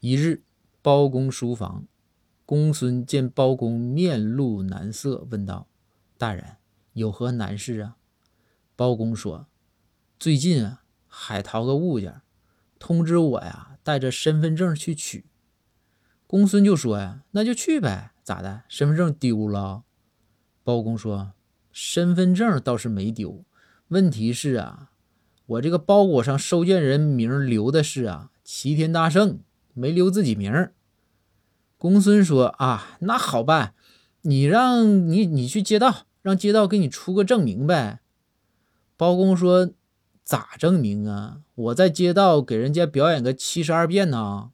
[0.00, 0.42] 一日，
[0.80, 1.86] 包公书房，
[2.46, 5.66] 公孙见包公面露难色，问道
[6.16, 6.56] ：“大人
[6.94, 7.98] 有何难事啊？”
[8.74, 9.46] 包公说
[10.18, 12.22] ：“最近啊，海淘个物件，
[12.78, 15.26] 通知我呀，带着身份证去取。”
[16.26, 18.62] 公孙就说：“呀，那就去呗，咋的？
[18.68, 19.82] 身份证丢了？”
[20.64, 21.34] 包公说
[21.70, 23.44] ：“身份证倒是没丢，
[23.88, 24.92] 问题是啊，
[25.44, 29.40] 我这个包裹上收件人名留的是啊，齐天大圣，
[29.74, 30.74] 没留自己名儿。”
[31.78, 33.74] 公孙说：“啊，那好办，
[34.22, 38.00] 你让你你去街道，让街道给你出个证明呗。”
[38.96, 39.70] 包公说
[40.22, 41.40] ：“咋证明啊？
[41.54, 44.50] 我在街道给人家表演个七十二变呢。”